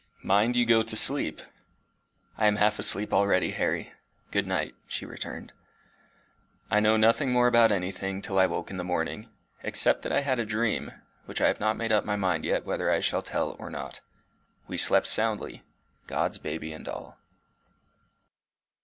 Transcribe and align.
Mind 0.23 0.55
you 0.55 0.65
go 0.65 0.81
to 0.81 0.95
sleep." 0.95 1.43
"I 2.35 2.47
am 2.47 2.55
half 2.55 2.79
asleep 2.79 3.13
already, 3.13 3.51
Harry. 3.51 3.93
Good 4.31 4.47
night," 4.47 4.73
she 4.87 5.05
returned. 5.05 5.53
I 6.71 6.79
know 6.79 6.97
nothing 6.97 7.31
more 7.31 7.45
about 7.45 7.71
anything 7.71 8.19
till 8.19 8.39
I 8.39 8.45
in 8.45 8.77
the 8.77 8.83
morning, 8.83 9.29
except 9.61 10.01
that 10.01 10.11
I 10.11 10.21
had 10.21 10.39
a 10.39 10.43
dream, 10.43 10.91
which 11.27 11.39
I 11.39 11.49
have 11.49 11.59
not 11.59 11.77
made 11.77 11.91
up 11.91 12.03
my 12.03 12.15
mind 12.15 12.45
yet 12.45 12.65
whether 12.65 12.89
I 12.89 12.99
shall 12.99 13.21
tell 13.21 13.55
or 13.59 13.69
not. 13.69 14.01
We 14.65 14.75
slept 14.75 15.05
soundly 15.05 15.61
God's 16.07 16.39
baby 16.39 16.73
and 16.73 16.87
all. 16.87 17.19